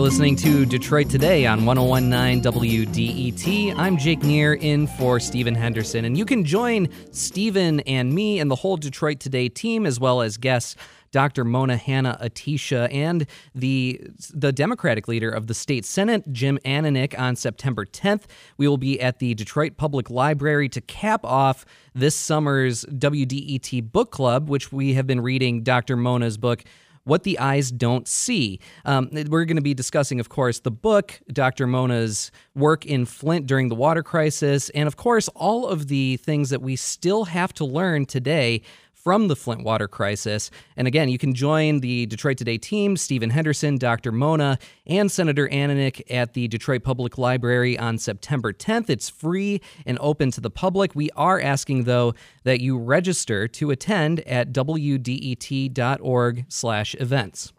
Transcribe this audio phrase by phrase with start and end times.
[0.00, 3.74] You're listening to Detroit Today on 1019 WDET.
[3.76, 8.50] I'm Jake Neher in for Stephen Henderson, and you can join Stephen and me and
[8.50, 10.74] the whole Detroit Today team, as well as guests
[11.12, 11.44] Dr.
[11.44, 14.00] Mona Hanna-Attisha and the
[14.32, 18.22] the Democratic leader of the state Senate, Jim Ananich, on September 10th.
[18.56, 24.10] We will be at the Detroit Public Library to cap off this summer's WDET book
[24.12, 25.94] club, which we have been reading Dr.
[25.94, 26.64] Mona's book.
[27.04, 28.60] What the Eyes Don't See.
[28.84, 31.66] Um, we're going to be discussing, of course, the book, Dr.
[31.66, 36.50] Mona's work in Flint during the water crisis, and of course, all of the things
[36.50, 38.62] that we still have to learn today
[39.02, 40.50] from the Flint water crisis.
[40.76, 44.12] And again, you can join the Detroit Today team, Stephen Henderson, Dr.
[44.12, 48.90] Mona, and Senator Ananich at the Detroit Public Library on September 10th.
[48.90, 50.94] It's free and open to the public.
[50.94, 52.14] We are asking, though,
[52.44, 57.52] that you register to attend at wdet.org slash events.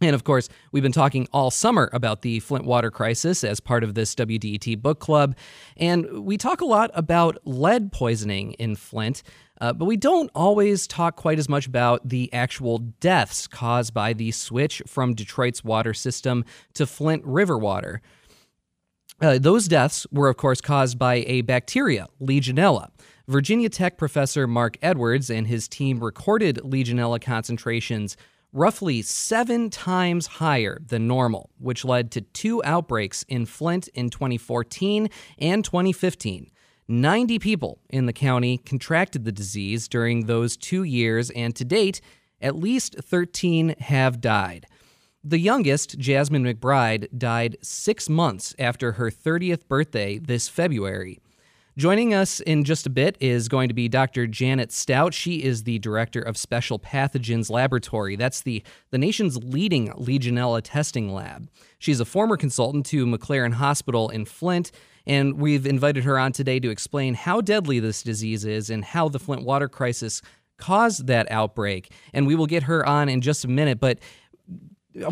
[0.00, 3.82] And of course, we've been talking all summer about the Flint water crisis as part
[3.82, 5.36] of this WDET book club.
[5.76, 9.22] And we talk a lot about lead poisoning in Flint.
[9.60, 14.12] Uh, but we don't always talk quite as much about the actual deaths caused by
[14.12, 18.00] the switch from Detroit's water system to Flint River water.
[19.20, 22.90] Uh, those deaths were, of course, caused by a bacteria, Legionella.
[23.26, 28.16] Virginia Tech professor Mark Edwards and his team recorded Legionella concentrations
[28.52, 35.08] roughly seven times higher than normal, which led to two outbreaks in Flint in 2014
[35.38, 36.50] and 2015.
[36.90, 42.00] 90 people in the county contracted the disease during those two years, and to date,
[42.40, 44.66] at least 13 have died.
[45.22, 51.18] The youngest, Jasmine McBride, died six months after her 30th birthday this February.
[51.78, 54.26] Joining us in just a bit is going to be Dr.
[54.26, 55.14] Janet Stout.
[55.14, 58.16] She is the director of Special Pathogens Laboratory.
[58.16, 61.48] That's the, the nation's leading Legionella testing lab.
[61.78, 64.72] She's a former consultant to McLaren Hospital in Flint
[65.06, 69.08] and we've invited her on today to explain how deadly this disease is and how
[69.08, 70.20] the Flint water crisis
[70.58, 71.92] caused that outbreak.
[72.12, 73.78] And we will get her on in just a minute.
[73.78, 74.00] But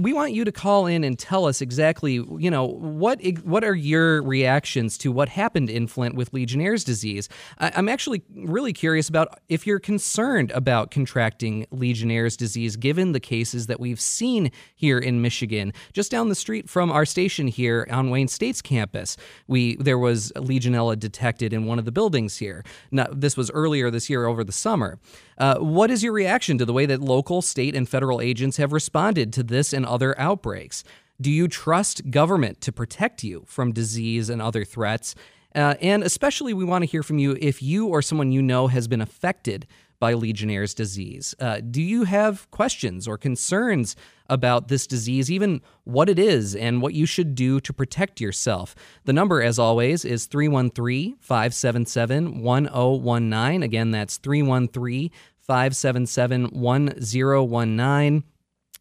[0.00, 3.74] we want you to call in and tell us exactly, you know, what what are
[3.74, 7.28] your reactions to what happened in Flint with Legionnaire's disease?
[7.58, 13.66] I'm actually really curious about if you're concerned about contracting Legionnaire's disease, given the cases
[13.66, 15.72] that we've seen here in Michigan.
[15.92, 20.32] Just down the street from our station here on Wayne State's campus, we there was
[20.36, 22.64] Legionella detected in one of the buildings here.
[22.90, 24.98] Now, this was earlier this year over the summer.
[25.38, 28.72] Uh, what is your reaction to the way that local, state, and federal agents have
[28.72, 30.82] responded to this and other outbreaks?
[31.20, 35.14] Do you trust government to protect you from disease and other threats?
[35.54, 38.66] Uh, and especially, we want to hear from you if you or someone you know
[38.66, 39.66] has been affected
[39.98, 41.34] by Legionnaire's disease.
[41.40, 43.96] Uh, do you have questions or concerns
[44.28, 48.74] about this disease, even what it is and what you should do to protect yourself?
[49.04, 53.62] The number, as always, is 313 577 1019.
[53.62, 58.24] Again, that's 313 577 1019.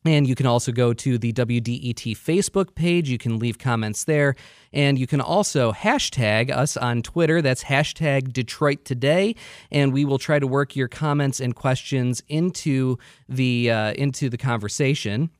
[0.05, 3.09] And you can also go to the WDET Facebook page.
[3.09, 4.35] You can leave comments there.
[4.71, 7.41] And you can also hashtag us on Twitter.
[7.41, 9.35] That's hashtag Detroit Today.
[9.71, 14.37] And we will try to work your comments and questions into the, uh, into the
[14.37, 15.31] conversation.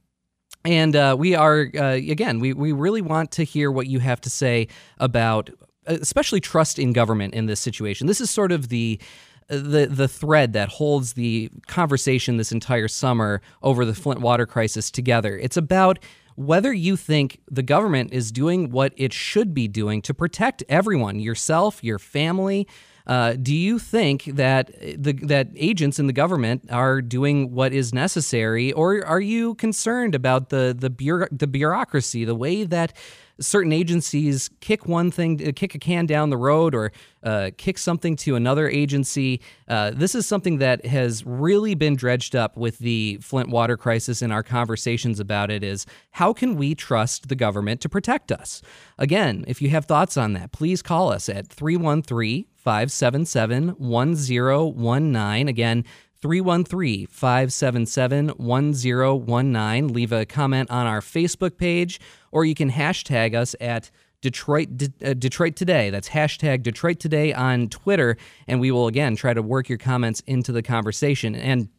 [0.63, 4.19] And uh, we are, uh, again, we, we really want to hear what you have
[4.21, 4.67] to say
[4.97, 5.51] about,
[5.85, 8.07] especially trust in government in this situation.
[8.07, 8.99] This is sort of the
[9.47, 14.89] the the thread that holds the conversation this entire summer over the Flint water crisis
[14.89, 15.37] together.
[15.37, 15.99] It's about
[16.35, 21.19] whether you think the government is doing what it should be doing to protect everyone,
[21.19, 22.67] yourself, your family.
[23.07, 27.93] Uh, do you think that the that agents in the government are doing what is
[27.93, 32.93] necessary, or are you concerned about the the bureau- the bureaucracy, the way that
[33.39, 36.91] certain agencies kick one thing, uh, kick a can down the road, or
[37.23, 39.41] uh, kick something to another agency.
[39.67, 44.21] Uh, this is something that has really been dredged up with the Flint water crisis
[44.21, 48.61] in our conversations about it is how can we trust the government to protect us?
[48.97, 55.47] Again, if you have thoughts on that, please call us at 313 577 1019.
[55.47, 55.85] Again,
[56.21, 59.93] 313 577 1019.
[59.93, 61.99] Leave a comment on our Facebook page,
[62.31, 63.91] or you can hashtag us at
[64.21, 64.69] Detroit
[65.03, 65.89] uh, Detroit Today.
[65.89, 68.17] That's hashtag Detroit Today on Twitter,
[68.47, 71.35] and we will again try to work your comments into the conversation.
[71.35, 71.69] And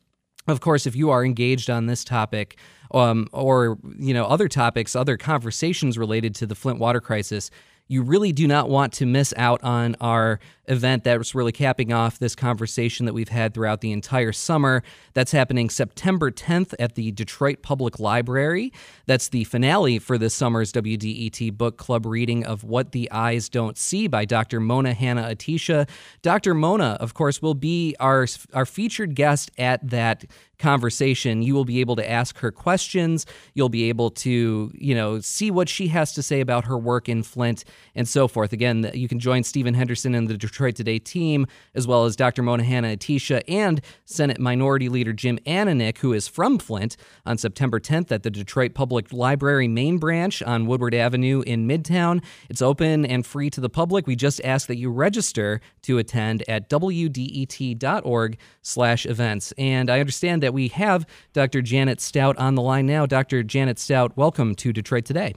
[0.47, 2.57] of course, if you are engaged on this topic,
[2.93, 7.51] um, or you know other topics, other conversations related to the Flint water crisis,
[7.89, 12.19] you really do not want to miss out on our event that's really capping off
[12.19, 14.83] this conversation that we've had throughout the entire summer.
[15.15, 18.73] That's happening September 10th at the Detroit Public Library.
[19.07, 23.79] That's the finale for this summer's WDET book club reading of What the Eyes Don't
[23.79, 24.59] See by Dr.
[24.59, 25.89] Mona Hanna-Attisha.
[26.23, 26.55] Dr.
[26.55, 30.25] Mona, of course, will be our, our featured guest at that
[30.59, 31.43] conversation.
[31.43, 33.27] You will be able to ask her questions.
[33.55, 37.09] You'll be able to, you know, see what she has to say about her work
[37.09, 37.65] in Flint
[37.95, 38.53] and so forth.
[38.53, 42.43] Again, you can join Stephen Henderson and the Detroit Today team, as well as Dr.
[42.43, 48.13] Mona Hanna-Attisha and Senate Minority Leader Jim Ananich, who is from Flint, on September 10th
[48.13, 52.23] at the Detroit Public Library main branch on Woodward Avenue in Midtown.
[52.49, 54.07] It's open and free to the public.
[54.07, 59.53] We just ask that you register to attend at wdet.org slash events.
[59.59, 61.63] And I understand that we have Dr.
[61.63, 63.07] Janet Stout on the line now.
[63.07, 63.43] Dr.
[63.43, 65.35] Janet Stout, welcome to Detroit Today.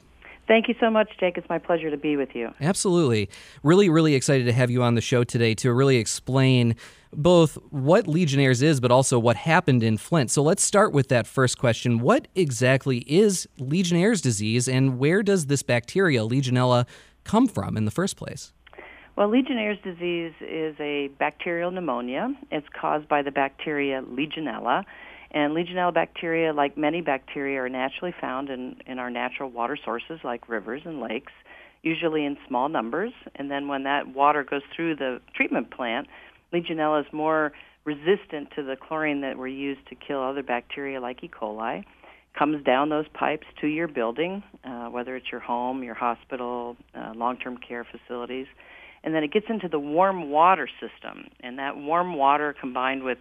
[0.50, 1.38] Thank you so much, Jake.
[1.38, 2.52] It's my pleasure to be with you.
[2.60, 3.30] Absolutely.
[3.62, 6.76] Really, really excited to have you on the show today to really explain
[7.14, 10.32] both what Legionnaires is, but also what happened in Flint.
[10.32, 12.00] So let's start with that first question.
[12.00, 16.88] What exactly is Legionnaire's disease, and where does this bacteria, Legionella,
[17.24, 18.52] come from in the first place?
[19.20, 22.34] Well, Legionnaire's disease is a bacterial pneumonia.
[22.52, 24.86] It's caused by the bacteria Legionella
[25.32, 30.22] and Legionella bacteria, like many bacteria, are naturally found in, in our natural water sources
[30.24, 31.34] like rivers and lakes,
[31.84, 33.12] usually in small numbers.
[33.36, 36.08] And then when that water goes through the treatment plant,
[36.54, 37.52] Legionella is more
[37.84, 41.30] resistant to the chlorine that we use to kill other bacteria like E.
[41.30, 41.84] coli.
[42.38, 47.12] Comes down those pipes to your building, uh, whether it's your home, your hospital, uh,
[47.18, 48.48] long-term care facilities,
[49.04, 51.28] and then it gets into the warm water system.
[51.40, 53.18] And that warm water combined with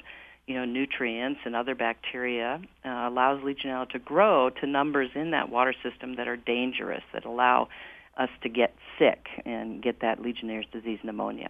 [0.49, 5.51] you know, nutrients and other bacteria uh, allows Legionella to grow to numbers in that
[5.51, 7.69] water system that are dangerous, that allow
[8.17, 11.49] us to get sick and get that Legionnaire's disease pneumonia.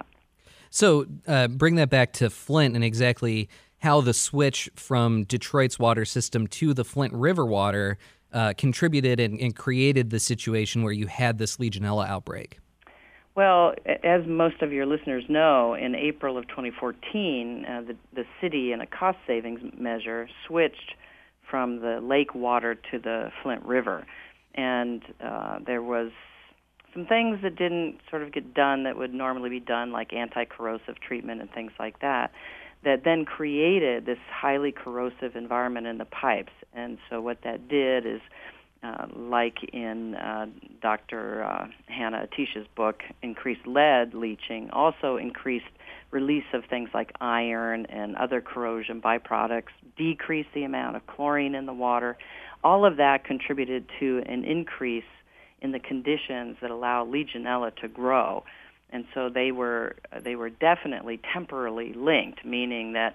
[0.71, 3.49] So, uh, bring that back to Flint and exactly
[3.79, 7.99] how the switch from Detroit's water system to the Flint River water
[8.33, 12.59] uh, contributed and, and created the situation where you had this Legionella outbreak.
[13.39, 18.73] Well, as most of your listeners know, in April of 2014, uh, the, the city,
[18.73, 20.97] in a cost savings measure, switched
[21.49, 24.05] from the lake water to the Flint River.
[24.57, 26.11] And uh, there was
[26.93, 30.45] some things that didn't sort of get done that would normally be done, like anti
[30.45, 32.33] corrosive treatment and things like that,
[32.83, 36.53] that then created this highly corrosive environment in the pipes.
[36.75, 38.21] And so what that did is
[38.83, 40.47] uh, like in uh,
[40.81, 41.43] Dr.
[41.43, 45.67] Uh, Hanna-Attisha's book, increased lead leaching, also increased
[46.11, 51.67] release of things like iron and other corrosion byproducts, decreased the amount of chlorine in
[51.67, 52.17] the water.
[52.63, 55.05] All of that contributed to an increase
[55.61, 58.45] in the conditions that allow Legionella to grow.
[58.91, 63.15] And so they were they were definitely temporally linked, meaning that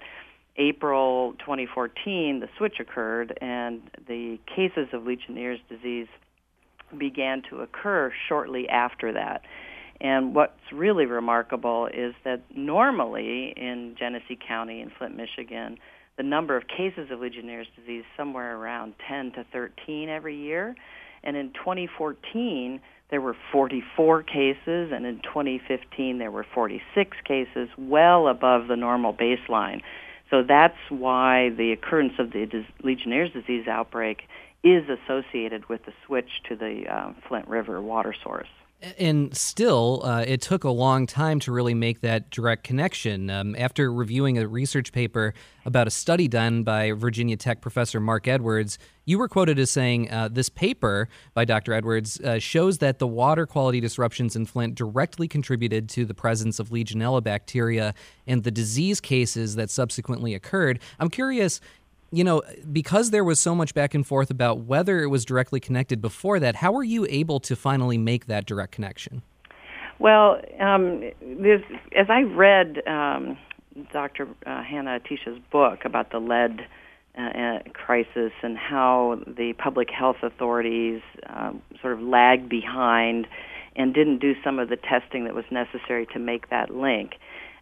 [0.56, 6.06] April 2014, the switch occurred, and the cases of Legionnaire's disease
[6.96, 9.42] began to occur shortly after that.
[10.00, 15.78] And what's really remarkable is that normally in Genesee County in Flint, Michigan,
[16.16, 20.76] the number of cases of Legionnaire's disease somewhere around 10 to 13 every year.
[21.24, 22.80] And in 2014,
[23.10, 29.14] there were 44 cases, and in 2015, there were 46 cases, well above the normal
[29.14, 29.80] baseline.
[30.30, 34.22] So that's why the occurrence of the Legionnaire's disease outbreak
[34.62, 38.48] is associated with the switch to the uh, Flint River water source.
[38.98, 43.30] And still, uh, it took a long time to really make that direct connection.
[43.30, 48.28] Um, after reviewing a research paper about a study done by Virginia Tech professor Mark
[48.28, 51.72] Edwards, you were quoted as saying uh, this paper by Dr.
[51.72, 56.58] Edwards uh, shows that the water quality disruptions in Flint directly contributed to the presence
[56.58, 57.94] of Legionella bacteria
[58.26, 60.80] and the disease cases that subsequently occurred.
[60.98, 61.60] I'm curious
[62.16, 62.42] you know,
[62.72, 66.40] because there was so much back and forth about whether it was directly connected before
[66.40, 69.22] that, how were you able to finally make that direct connection?
[69.98, 71.02] Well, um,
[71.96, 73.38] as I read um,
[73.92, 74.28] Dr.
[74.46, 76.66] Uh, Hanna-Attisha's book about the lead
[77.16, 83.26] uh, uh, crisis and how the public health authorities um, sort of lagged behind
[83.76, 87.14] and didn't do some of the testing that was necessary to make that link.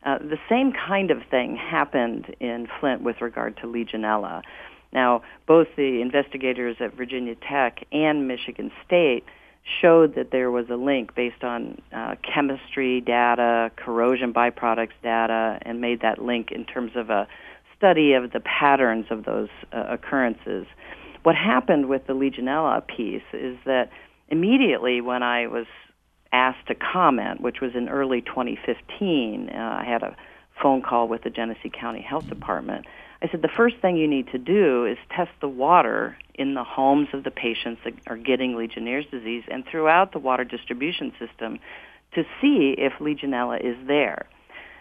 [0.04, 4.42] Uh, the same kind of thing happened in Flint with regard to Legionella.
[4.92, 9.24] Now, both the investigators at Virginia Tech and Michigan State
[9.80, 15.80] showed that there was a link based on uh, chemistry data, corrosion byproducts data, and
[15.80, 17.28] made that link in terms of a
[17.76, 20.66] study of the patterns of those uh, occurrences.
[21.22, 23.90] What happened with the Legionella piece is that
[24.28, 25.66] immediately when I was
[26.32, 29.50] asked to comment, which was in early 2015.
[29.50, 30.16] Uh, I had a
[30.60, 32.86] phone call with the Genesee County Health Department.
[33.22, 36.64] I said the first thing you need to do is test the water in the
[36.64, 41.58] homes of the patients that are getting Legionnaire's disease and throughout the water distribution system
[42.14, 44.26] to see if Legionella is there.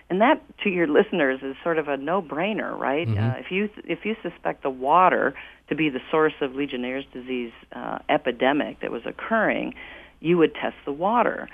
[0.10, 3.08] And that, to your listeners, is sort of a no-brainer, right?
[3.08, 3.24] Mm-hmm.
[3.24, 5.36] Uh, if you if you suspect the water
[5.70, 9.74] to be the source of Legionnaire's disease uh, epidemic that was occurring,
[10.22, 11.50] you would test the water.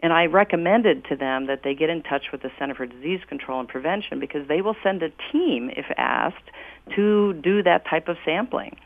[0.00, 3.20] And I recommended to them that they get in touch with the Center for Disease
[3.28, 6.50] Control and Prevention because they will send a team, if asked,
[6.96, 8.76] to do that type of sampling.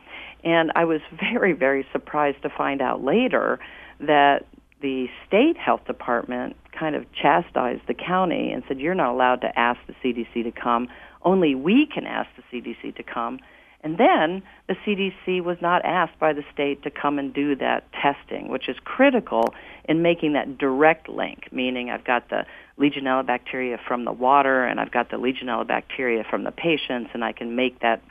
[0.44, 1.00] And I was
[1.32, 3.58] very, very surprised to find out later
[4.00, 4.46] that
[4.82, 9.58] the state health department kind of chastised the county and said, You're not allowed to
[9.58, 10.88] ask the CDC to come.
[11.22, 13.40] Only we can ask the CDC to come.
[13.86, 17.84] And then the CDC was not asked by the state to come and do that
[17.92, 19.54] testing, which is critical
[19.88, 22.46] in making that direct link, meaning I've got the
[22.80, 27.24] Legionella bacteria from the water and I've got the Legionella bacteria from the patients, and
[27.24, 28.02] I can make that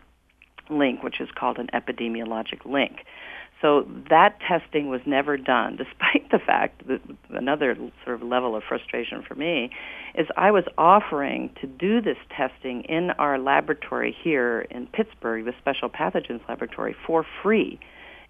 [0.70, 3.04] link, which is called an epidemiologic link.
[3.62, 7.02] So that testing was never done, despite the fact that
[7.36, 9.70] another sort of level of frustration for me
[10.16, 15.54] is I was offering to do this testing in our laboratory here in Pittsburgh, the
[15.60, 17.80] Special Pathogens Laboratory, for free.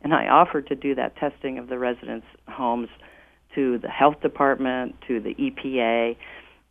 [0.02, 2.90] And I offered to do that testing of the residents' homes
[3.56, 6.16] to the health department, to the EPA,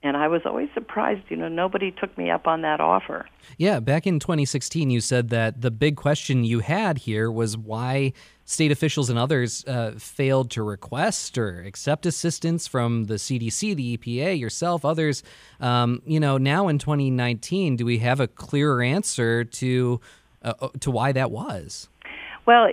[0.04, 3.26] and I was always surprised, you know, nobody took me up on that offer.
[3.56, 8.12] Yeah, back in 2016, you said that the big question you had here was why
[8.44, 13.96] state officials and others uh, failed to request or accept assistance from the CDC, the
[13.96, 15.22] EPA, yourself, others.
[15.60, 20.00] Um, you know, now in 2019, do we have a clearer answer to
[20.42, 21.88] uh, uh, to why that was?
[22.46, 22.68] Well,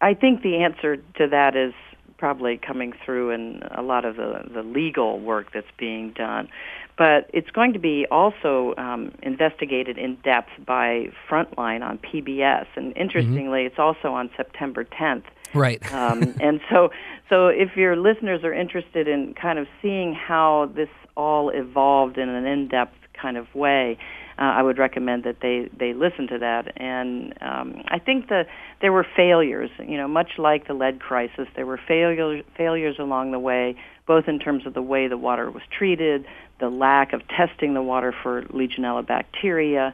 [0.00, 1.74] I think the answer to that is
[2.18, 6.48] probably coming through in a lot of the, the legal work that's being done.
[6.96, 12.90] But it's going to be also um, investigated in depth by Frontline on PBS, and
[12.90, 13.00] mm-hmm.
[13.00, 13.66] interestingly, mm-hmm.
[13.66, 15.24] it's also on September 10th.
[15.54, 15.92] Right.
[15.92, 16.90] um, and so,
[17.28, 22.28] so if your listeners are interested in kind of seeing how this all evolved in
[22.28, 23.98] an in-depth kind of way,
[24.38, 26.72] uh, I would recommend that they they listen to that.
[26.76, 28.46] And um, I think that
[28.80, 29.70] there were failures.
[29.78, 34.28] You know, much like the lead crisis, there were failures failures along the way, both
[34.28, 36.26] in terms of the way the water was treated,
[36.60, 39.92] the lack of testing the water for Legionella bacteria.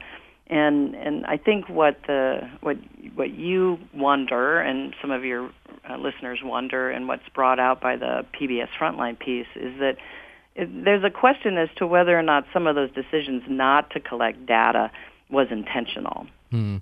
[0.48, 2.76] And and I think what the what
[3.14, 5.50] what you wonder and some of your
[5.88, 9.96] uh, listeners wonder and what's brought out by the PBS Frontline piece is that
[10.56, 14.44] there's a question as to whether or not some of those decisions not to collect
[14.44, 14.90] data
[15.30, 16.26] was intentional.
[16.50, 16.78] Hmm.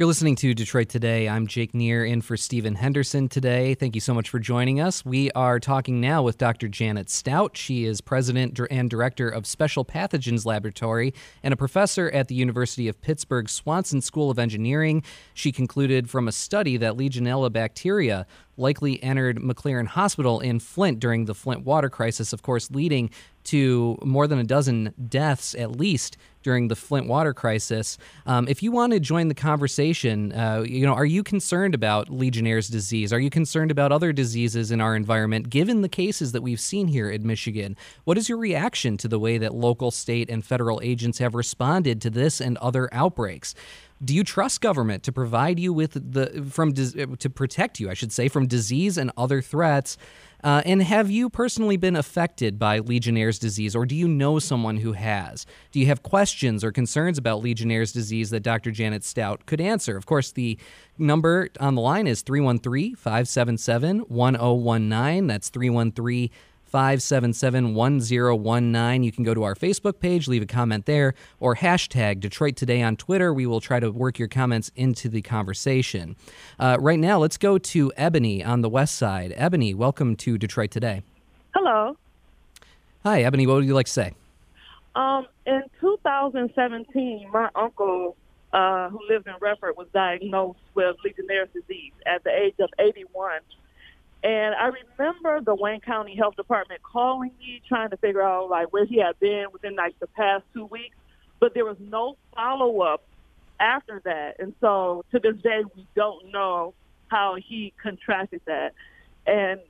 [0.00, 1.28] You're listening to Detroit Today.
[1.28, 3.74] I'm Jake Neher in for Stephen Henderson today.
[3.74, 5.04] Thank you so much for joining us.
[5.04, 6.68] We are talking now with Dr.
[6.68, 7.54] Janet Stout.
[7.54, 12.88] She is president and director of Special Pathogens Laboratory and a professor at the University
[12.88, 15.02] of Pittsburgh Swanson School of Engineering.
[15.34, 18.26] She concluded from a study that Legionella bacteria
[18.56, 23.10] likely entered McLaren Hospital in Flint during the Flint water crisis, of course, leading
[23.50, 27.98] to more than a dozen deaths at least during the Flint water crisis.
[28.24, 32.08] Um, if you want to join the conversation, uh, you know, are you concerned about
[32.08, 33.12] Legionnaire's disease?
[33.12, 35.50] Are you concerned about other diseases in our environment?
[35.50, 39.18] Given the cases that we've seen here in Michigan, what is your reaction to the
[39.18, 43.54] way that local, state, and federal agents have responded to this and other outbreaks?
[44.02, 48.12] Do you trust government to provide you with the from to protect you, I should
[48.12, 49.98] say, from disease and other threats?
[50.42, 54.78] Uh, and have you personally been affected by Legionnaire's disease, or do you know someone
[54.78, 55.44] who has?
[55.70, 58.70] Do you have questions or concerns about Legionnaire's disease that Dr.
[58.70, 59.98] Janet Stout could answer?
[59.98, 60.58] Of course, the
[60.96, 65.26] number on the line is 313 577 1019.
[65.26, 66.30] That's 313
[66.70, 69.02] 577 1019.
[69.02, 72.80] You can go to our Facebook page, leave a comment there, or hashtag Detroit Today
[72.82, 73.34] on Twitter.
[73.34, 76.16] We will try to work your comments into the conversation.
[76.58, 79.34] Uh, right now, let's go to Ebony on the west side.
[79.36, 81.02] Ebony, welcome to Detroit Today.
[81.54, 81.96] Hello.
[83.02, 83.46] Hi, Ebony.
[83.46, 84.14] What would you like to say?
[84.94, 88.16] Um, in 2017, my uncle,
[88.52, 93.40] uh, who lived in Redford, was diagnosed with Legionnaire's disease at the age of 81
[94.22, 98.72] and I remember the Wayne County Health Department calling me, trying to figure out like
[98.72, 100.96] where he had been within like the past two weeks,
[101.38, 103.02] but there was no follow up
[103.58, 104.36] after that.
[104.38, 106.74] And so to this day, we don't know
[107.08, 108.72] how he contracted that,
[109.26, 109.60] and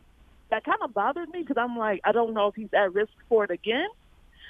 [0.50, 3.12] that kind of bothered me because I'm like, I don't know if he's at risk
[3.28, 3.86] for it again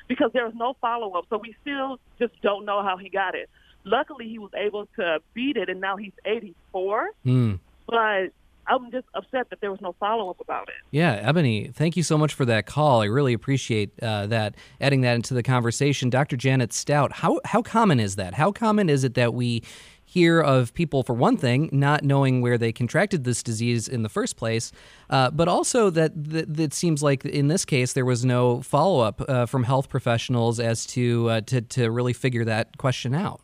[0.09, 1.27] because there was no follow up.
[1.31, 3.49] So we still just don't know how he got it.
[3.85, 7.11] Luckily, he was able to beat it, and now he's 84.
[7.25, 7.59] Mm.
[7.87, 8.33] But
[8.71, 10.75] I'm just upset that there was no follow up about it.
[10.93, 13.03] Yeah, Ebony, thank you so much for that call.
[13.03, 16.09] I really appreciate uh, that, adding that into the conversation.
[16.09, 16.37] Dr.
[16.37, 18.35] Janet Stout, how, how common is that?
[18.35, 19.63] How common is it that we
[20.05, 24.09] hear of people, for one thing, not knowing where they contracted this disease in the
[24.09, 24.73] first place,
[25.09, 29.01] uh, but also that, that, it seems like in this case there was no follow
[29.01, 33.41] up uh, from health professionals as to, uh, to, to really figure that question out.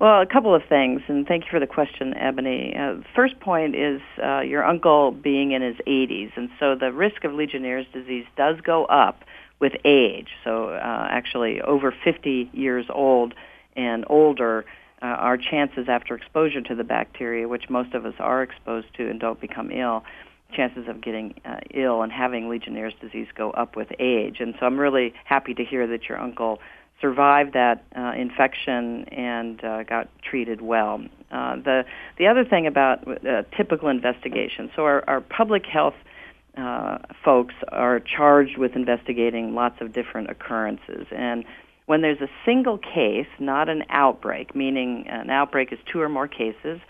[0.00, 2.74] Well, a couple of things, and thank you for the question, Ebony.
[2.76, 7.22] Uh, first point is uh, your uncle being in his 80s, and so the risk
[7.22, 9.22] of Legionnaire's disease does go up
[9.60, 10.28] with age.
[10.42, 13.34] So, uh, actually, over 50 years old
[13.76, 14.64] and older,
[15.00, 19.08] uh, our chances after exposure to the bacteria, which most of us are exposed to
[19.08, 20.02] and don't become ill,
[20.52, 24.40] chances of getting uh, ill and having Legionnaire's disease go up with age.
[24.40, 26.60] And so I'm really happy to hear that your uncle
[27.00, 31.02] survived that uh, infection and uh, got treated well.
[31.30, 31.84] Uh, the
[32.18, 34.70] the other thing about uh, typical investigation.
[34.76, 35.94] So our, our public health
[36.56, 41.44] uh, folks are charged with investigating lots of different occurrences and.
[41.86, 46.26] When there's a single case, not an outbreak, meaning an outbreak is two or more
[46.26, 46.80] cases,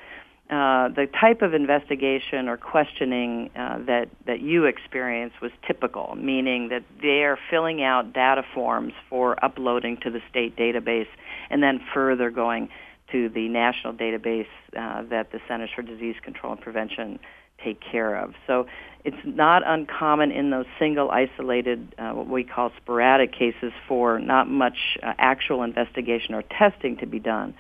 [0.51, 6.69] uh, the type of investigation or questioning uh, that that you experienced was typical, meaning
[6.69, 11.09] that they're filling out data forms for uploading to the state database,
[11.49, 12.69] and then further going
[13.11, 14.47] to the national database
[14.77, 17.19] uh, that the Centers for Disease Control and Prevention
[17.65, 18.35] take care of.
[18.47, 18.67] So
[19.03, 24.47] it's not uncommon in those single isolated, uh, what we call sporadic cases, for not
[24.49, 27.55] much uh, actual investigation or testing to be done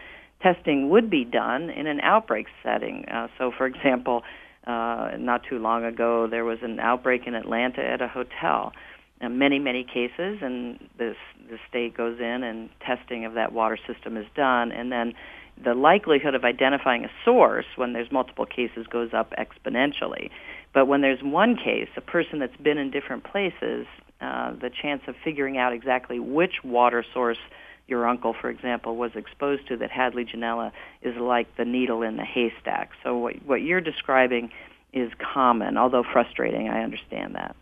[0.45, 3.07] testing would be done in an outbreak setting.
[3.09, 4.23] Uh, so, for example,
[4.67, 8.73] uh, not too long ago, there was an outbreak in Atlanta at a hotel.
[9.21, 11.17] Uh, many, many cases, and this,
[11.49, 15.15] the state goes in and testing of that water system is done, and then
[15.63, 20.31] the likelihood of identifying a source when there's multiple cases goes up exponentially.
[20.73, 23.87] But when there's one case, a person that's been in different places,
[24.21, 27.39] uh, the chance of figuring out exactly which water source
[27.87, 32.17] your uncle, for example, was exposed to that had Legionella is like the needle in
[32.17, 32.91] the haystack.
[33.03, 34.51] So what, what you're describing
[34.93, 36.69] is common, although frustrating.
[36.69, 37.57] I understand that.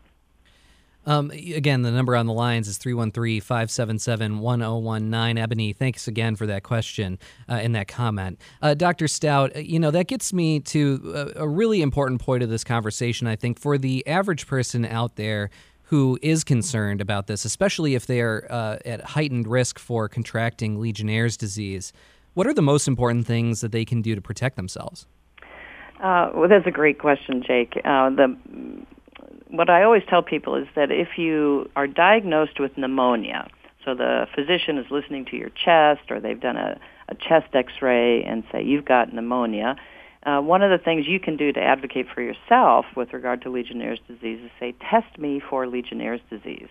[1.04, 5.38] Um, again, the number on the lines is 313 577 1019.
[5.38, 7.18] Ebony, thanks again for that question
[7.48, 8.38] uh, and that comment.
[8.60, 9.08] Uh, Dr.
[9.08, 12.62] Stout, uh, you know, that gets me to a, a really important point of this
[12.62, 15.50] conversation, I think, for the average person out there
[15.92, 20.80] who is concerned about this, especially if they are uh, at heightened risk for contracting
[20.80, 21.92] Legionnaire's disease,
[22.32, 25.06] what are the most important things that they can do to protect themselves?
[26.02, 27.76] Uh, well, that's a great question, Jake.
[27.84, 28.34] Uh, the
[29.48, 33.50] what I always tell people is that if you are diagnosed with pneumonia,
[33.84, 38.24] so the physician is listening to your chest, or they've done a, a chest X-ray
[38.24, 39.76] and say you've got pneumonia,
[40.24, 43.50] uh, one of the things you can do to advocate for yourself with regard to
[43.50, 46.68] Legionnaire's disease is say, test me for Legionnaire's disease.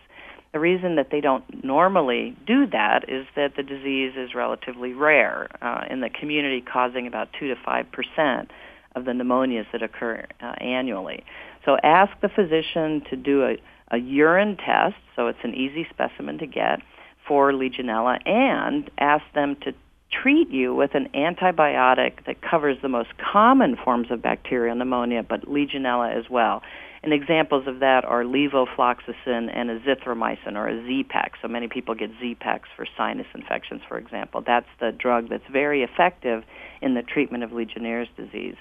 [0.53, 5.47] The reason that they don't normally do that is that the disease is relatively rare
[5.61, 8.51] uh, in the community, causing about 2 to 5 percent
[8.95, 11.23] of the pneumonias that occur uh, annually.
[11.65, 13.57] So ask the physician to do a,
[13.95, 16.81] a urine test, so it's an easy specimen to get,
[17.27, 19.73] for Legionella, and ask them to
[20.11, 25.45] treat you with an antibiotic that covers the most common forms of bacterial pneumonia, but
[25.47, 26.61] Legionella as well.
[27.03, 31.33] And examples of that are levofloxacin and azithromycin or a Z-Pak.
[31.41, 34.43] So many people get Z-Paks for sinus infections, for example.
[34.45, 36.43] That's the drug that's very effective
[36.81, 38.55] in the treatment of Legionnaire's disease.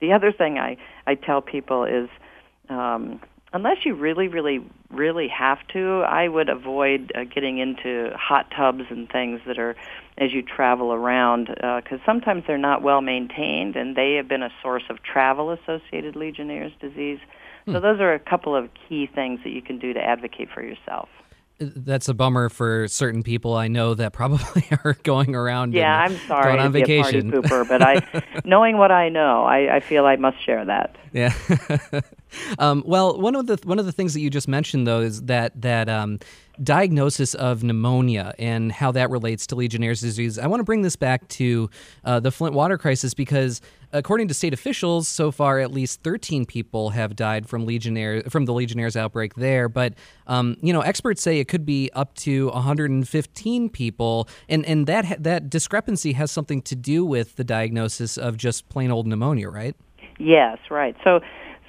[0.00, 2.10] The other thing I, I tell people is
[2.68, 3.20] um,
[3.52, 8.84] unless you really, really, really have to, I would avoid uh, getting into hot tubs
[8.90, 9.76] and things that are
[10.18, 14.42] as you travel around because uh, sometimes they're not well maintained and they have been
[14.42, 17.18] a source of travel associated Legionnaire's disease.
[17.66, 17.80] So hmm.
[17.80, 21.08] those are a couple of key things that you can do to advocate for yourself
[21.58, 25.74] that's a bummer for certain people I know that probably are going around.
[25.74, 27.30] Yeah, I'm sorry going on to vacation.
[27.30, 30.44] be a party pooper, but I, knowing what I know, I, I feel I must
[30.44, 30.96] share that.
[31.12, 31.34] Yeah.
[32.58, 35.22] um, well, one of the one of the things that you just mentioned though is
[35.22, 36.20] that that um,
[36.62, 40.38] diagnosis of pneumonia and how that relates to Legionnaire's disease.
[40.38, 41.70] I want to bring this back to
[42.04, 43.60] uh, the Flint water crisis because,
[43.92, 48.44] according to state officials, so far at least 13 people have died from Legionnaire from
[48.44, 49.68] the Legionnaire's outbreak there.
[49.68, 49.94] But
[50.26, 55.22] um, you know, experts say it could be up to 115 people, and and that
[55.22, 59.76] that discrepancy has something to do with the diagnosis of just plain old pneumonia, right?
[60.18, 60.96] Yes, right.
[61.04, 61.20] So.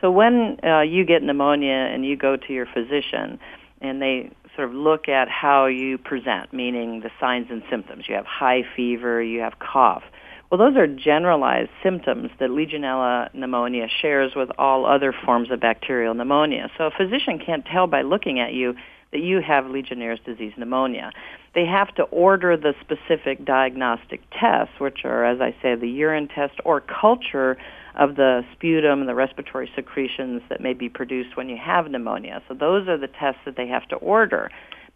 [0.02, 3.38] So when uh, you get pneumonia and you go to your physician,
[3.82, 8.06] and they sort of look at how you present, meaning the signs and symptoms.
[8.08, 10.04] You have high fever, you have cough.
[10.52, 16.16] Well, those are generalized symptoms that Legionella pneumonia shares with all other forms of bacterial
[16.16, 16.72] pneumonia.
[16.76, 18.74] So a physician can't tell by looking at you
[19.12, 21.12] that you have Legionnaire's disease pneumonia.
[21.54, 26.28] They have to order the specific diagnostic tests, which are, as I say, the urine
[26.28, 27.58] test or culture
[27.96, 32.42] of the sputum and the respiratory secretions that may be produced when you have pneumonia.
[32.48, 34.50] So those are the tests that they have to order.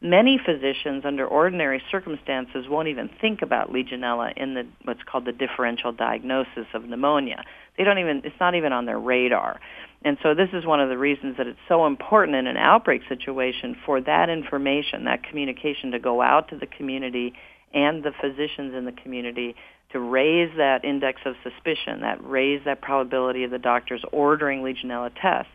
[0.03, 5.31] Many physicians, under ordinary circumstances, won't even think about Legionella in the what's called the
[5.31, 7.41] differential diagnosis of pneumonia.
[7.77, 9.61] They don't even; it's not even on their radar.
[10.03, 13.03] And so this is one of the reasons that it's so important in an outbreak
[13.07, 17.33] situation for that information, that communication to go out to the community
[17.73, 19.55] and the physicians in the community
[19.93, 25.11] to raise that index of suspicion, that raise that probability of the doctors ordering Legionella
[25.15, 25.53] tests.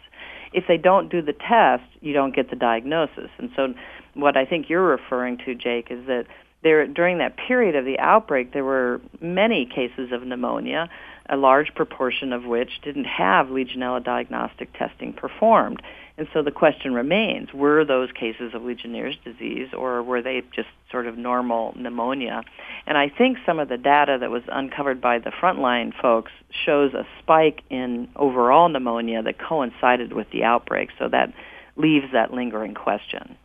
[0.53, 3.31] If they don't do the test, you don't get the diagnosis.
[3.39, 3.75] And so
[4.15, 6.27] what I think you're referring to, Jake, is that
[6.63, 10.89] there during that period of the outbreak there were many cases of pneumonia
[11.29, 15.83] a large proportion of which didn't have Legionella diagnostic testing performed.
[16.19, 20.69] And so the question remains, were those cases of Legionnaire's disease or were they just
[20.91, 22.43] sort of normal pneumonia?
[22.89, 26.33] And I think some of the data that was uncovered by the frontline folks
[26.67, 30.89] shows a spike in overall pneumonia that coincided with the outbreak.
[30.99, 31.33] So that
[31.77, 33.37] leaves that lingering question.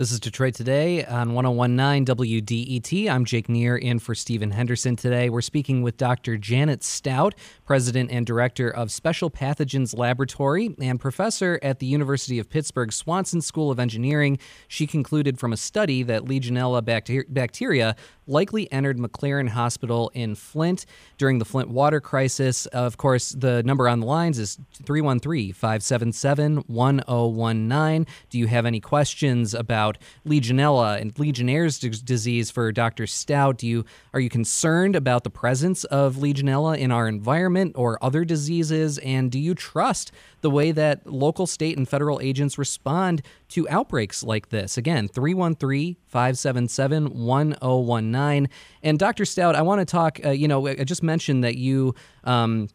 [0.00, 3.10] This is Detroit Today on 1019 WDET.
[3.10, 5.28] I'm Jake Neher in for Stephen Henderson today.
[5.28, 6.38] We're speaking with Dr.
[6.38, 7.34] Janet Stout,
[7.66, 13.42] President and Director of Special Pathogens Laboratory and professor at the University of Pittsburgh Swanson
[13.42, 14.38] School of Engineering.
[14.68, 17.94] She concluded from a study that Legionella bacter- bacteria
[18.26, 20.86] likely entered McLaren Hospital in Flint
[21.18, 22.64] during the Flint water crisis.
[22.66, 28.06] Of course, the number on the lines is 313 577 1019.
[28.30, 29.89] Do you have any questions about
[30.26, 33.06] Legionella and Legionnaire's d- disease for Dr.
[33.06, 33.58] Stout?
[33.58, 38.24] Do you are you concerned about the presence of Legionella in our environment or other
[38.24, 43.68] diseases and do you trust the way that local, state and federal agents respond to
[43.68, 44.76] outbreaks like this?
[44.76, 48.48] Again, 313 577 1019.
[48.82, 49.24] And Dr.
[49.24, 51.94] Stout, I want to talk, uh, you know, I just mentioned that you.
[52.24, 52.68] Um,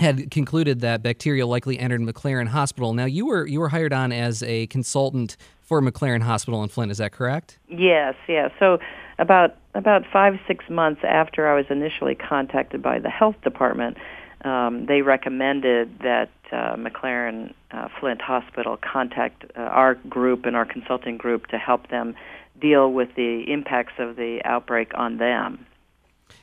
[0.00, 2.94] had concluded that bacteria likely entered McLaren Hospital.
[2.94, 6.90] Now you were you were hired on as a consultant for McLaren Hospital in Flint.
[6.90, 7.58] Is that correct?
[7.68, 8.50] Yes, yes.
[8.58, 8.78] So
[9.18, 13.98] about about five six months after I was initially contacted by the health department,
[14.44, 20.64] um, they recommended that uh, McLaren uh, Flint Hospital contact uh, our group and our
[20.64, 22.14] consulting group to help them
[22.60, 25.66] deal with the impacts of the outbreak on them.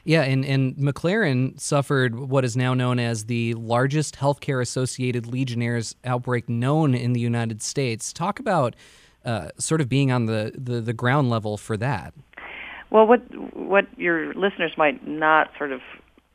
[0.04, 5.95] Yeah, and, and McLaren suffered what is now known as the largest healthcare associated Legionnaires
[6.06, 8.13] outbreak known in the United States.
[8.13, 8.76] Talk about
[9.26, 12.13] uh, sort of being on the, the, the ground level for that.
[12.89, 13.19] Well, what
[13.54, 15.82] what your listeners might not sort of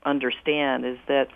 [0.04, 1.28] understand is that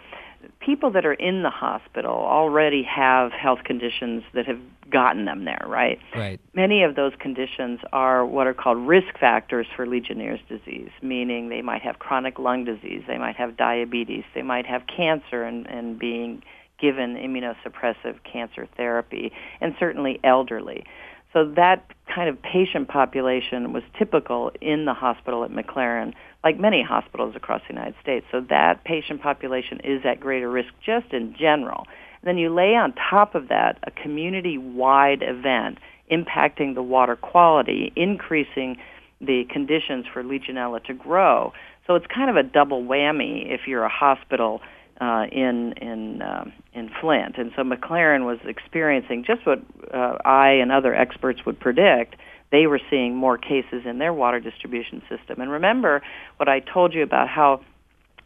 [0.61, 5.65] people that are in the hospital already have health conditions that have gotten them there,
[5.67, 5.99] right?
[6.15, 6.41] Right.
[6.55, 11.63] Many of those conditions are what are called risk factors for Legionnaire's disease, meaning they
[11.63, 15.99] might have chronic lung disease, they might have diabetes, they might have cancer and, and
[15.99, 16.43] being
[16.79, 20.85] given immunosuppressive cancer therapy, and certainly elderly.
[21.33, 26.15] So that kind of patient population was typical in the hospital at McLaren
[26.45, 28.25] like many hospitals across the United States.
[28.31, 31.87] So that patient population is at greater risk just in general.
[32.23, 35.79] then you lay on top of that a community-wide event
[36.11, 38.77] impacting the water quality, increasing
[39.21, 41.53] the conditions for Legionella to grow.
[41.87, 44.61] So it's kind of a double whammy if you're a hospital
[45.01, 47.37] uh, in in um, in Flint.
[47.39, 49.61] And so McLaren was experiencing just what
[49.93, 52.17] uh, I and other experts would predict
[52.53, 55.41] they were seeing more cases in their water distribution system.
[55.41, 56.03] And remember
[56.37, 57.61] what I told you about how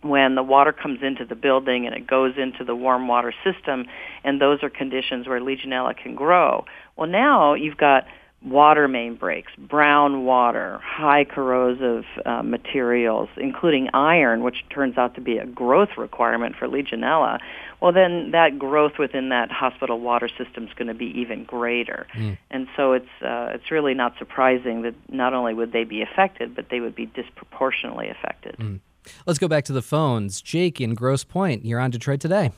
[0.03, 3.87] when the water comes into the building and it goes into the warm water system,
[4.25, 6.65] and those are conditions where Legionella can grow.
[6.97, 8.05] Well, now you've got
[8.43, 15.21] water main breaks, brown water, high corrosive uh, materials, including iron, which turns out to
[15.21, 17.39] be a growth requirement for Legionella,
[17.81, 22.07] well, then that growth within that hospital water system is going to be even greater.
[22.15, 22.37] Mm.
[22.51, 26.55] And so it's uh, it's really not surprising that not only would they be affected,
[26.55, 28.57] but they would be disproportionately affected.
[28.59, 28.81] Mm.
[29.27, 30.43] Let's go back to the phones.
[30.43, 32.53] Jake in Grosse Pointe, you're on Detroit today.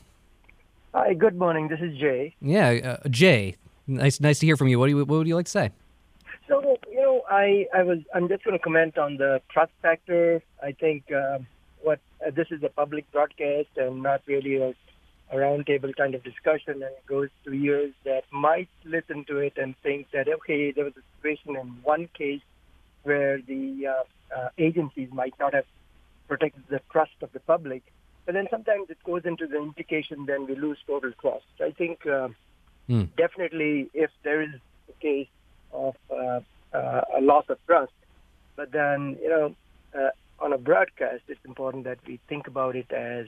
[0.92, 1.68] Hi, good morning.
[1.68, 2.34] This is Jay.
[2.40, 3.56] Yeah, uh, Jay.
[3.86, 4.78] Nice, nice to hear from you.
[4.78, 5.70] What do you, what would you like to say?
[6.48, 10.42] So, you know, I, I was, I'm just going to comment on the trust factor.
[10.62, 11.38] I think uh,
[11.82, 14.68] what uh, this is a public broadcast and not really a,
[15.30, 19.54] a roundtable kind of discussion, and it goes to ears that might listen to it
[19.56, 22.42] and think that okay, there was a situation in one case
[23.02, 25.64] where the uh, uh, agencies might not have
[26.28, 27.82] protected the trust of the public.
[28.24, 31.44] But then sometimes it goes into the implication, then we lose total trust.
[31.60, 32.28] I think uh,
[32.88, 33.08] mm.
[33.16, 34.50] definitely if there is
[34.88, 35.28] a case
[35.72, 36.40] of uh,
[36.74, 37.92] uh, a loss of trust,
[38.56, 39.54] but then, you know,
[39.94, 43.26] uh, on a broadcast, it's important that we think about it as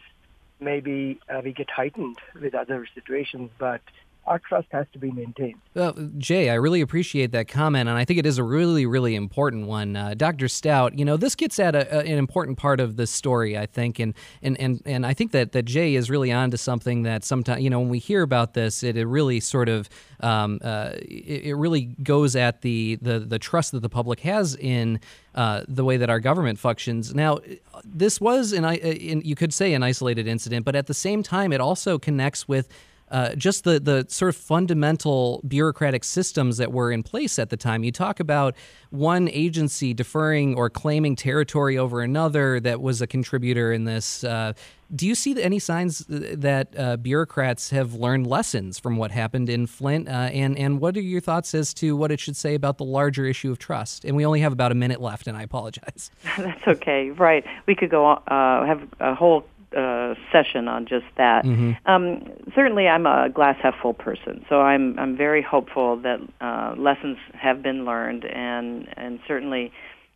[0.61, 3.81] maybe uh, we get heightened with other situations, but
[4.27, 5.59] our trust has to be maintained.
[5.75, 9.15] Well, Jay, I really appreciate that comment, and I think it is a really, really
[9.15, 9.97] important one.
[9.97, 10.49] Uh, Dr.
[10.49, 13.67] Stout, you know, this gets at a, a, an important part of the story, I
[13.67, 17.25] think, and and and and I think that that Jay is really onto something that
[17.25, 19.89] sometimes, you know, when we hear about this, it, it really sort of
[20.21, 24.57] um, uh, it, it, really goes at the, the the trust that the public has
[24.57, 25.01] in
[25.35, 27.15] uh, the way that our government functions.
[27.15, 27.41] Now,
[27.85, 31.53] this was, an, in, you could say, an isolated incident, but at the same time,
[31.53, 32.69] it also connects with
[33.15, 37.57] uh, just the the sort of fundamental bureaucratic systems that were in place at the
[37.57, 37.85] time.
[37.85, 38.57] You talk about
[38.91, 44.25] one agency deferring or claiming territory over another that was a contributor in this.
[44.25, 44.55] Uh,
[44.95, 49.69] do you see any signs that uh, bureaucrats have learned lessons from what happened in
[49.69, 50.09] Flint?
[50.09, 52.85] Uh, and and what are your thoughts as to what it should say about the
[52.85, 54.05] larger issue of trust?
[54.05, 56.11] And we only have about a minute left, and I apologize.
[56.37, 57.11] That's okay.
[57.11, 59.47] Right, we could go uh, have a whole
[59.77, 61.45] uh, session on just that.
[61.45, 61.73] Mm-hmm.
[61.91, 66.75] Um, certainly, I'm a glass half full person, so I'm I'm very hopeful that uh,
[66.77, 69.73] lessons have been learned, and and certainly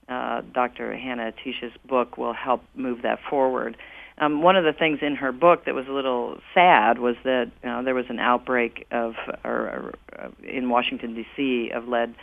[0.09, 0.97] uh, Dr.
[0.97, 3.77] Hanna-Attisha's book will help move that forward.
[4.21, 7.51] Um, one of the things in her book that was a little sad was that
[7.62, 11.71] you know, there was an outbreak of or, or, uh, in Washington D.C.
[11.75, 12.14] of lead.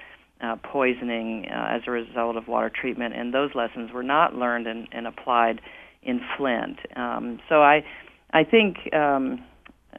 [0.41, 4.67] Uh, poisoning uh, as a result of water treatment, and those lessons were not learned
[4.67, 5.61] and, and applied
[6.05, 6.79] in Flint.
[6.95, 7.83] Um, so I,
[8.31, 9.43] I think um,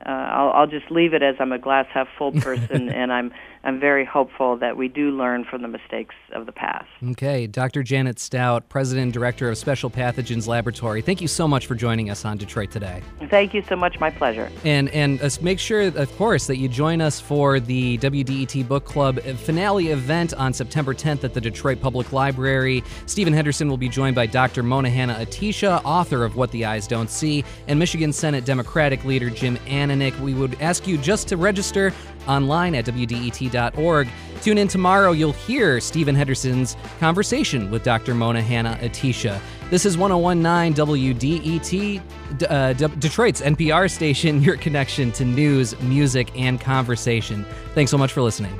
[0.04, 3.32] uh, I'll, I'll just leave it as I'm a glass half full person, and I'm
[3.66, 6.86] I'm very hopeful that we do learn from the mistakes of the past.
[7.10, 7.82] Okay, Dr.
[7.82, 11.02] Janet Stout, President and Director of Special Pathogens Laboratory.
[11.02, 13.02] Thank you so much for joining us on Detroit Today.
[13.28, 13.98] Thank you so much.
[13.98, 14.52] My pleasure.
[14.64, 18.84] And and uh, make sure, of course, that you join us for the WDET Book
[18.84, 22.84] Club finale event on September 10th at the Detroit Public Library.
[23.06, 24.62] Stephen Henderson will be joined by Dr.
[24.62, 29.56] Mona Hanna-Attisha, author of What the Eyes Don't See, and Michigan Senate Democratic leader Jim
[29.66, 30.16] Ananich.
[30.20, 31.92] We would ask you just to register
[32.28, 34.08] online at WDET.org.
[34.42, 38.14] Tune in tomorrow, you'll hear Stephen Henderson's conversation with Dr.
[38.14, 39.40] Mona Hanna-Attisha.
[39.70, 42.02] This is 1019 WDET,
[42.48, 47.44] uh, D- Detroit's NPR station, your connection to news, music, and conversation.
[47.74, 48.56] Thanks so much for listening.